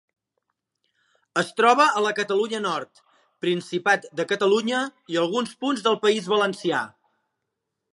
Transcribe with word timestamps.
Es 1.41 1.51
troba 1.61 1.85
a 1.99 2.03
la 2.07 2.15
Catalunya 2.21 2.63
Nord, 2.65 3.03
Principat 3.47 4.11
de 4.21 4.29
Catalunya 4.35 4.83
i 5.17 5.23
alguns 5.27 5.57
punts 5.63 5.89
del 5.91 6.05
País 6.09 6.37
Valencià. 6.37 6.87